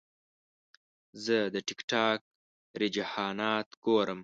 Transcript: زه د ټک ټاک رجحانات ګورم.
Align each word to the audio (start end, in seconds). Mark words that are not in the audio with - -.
زه 1.23 1.37
د 1.53 1.55
ټک 1.67 1.79
ټاک 1.91 2.19
رجحانات 2.81 3.67
ګورم. 3.85 4.19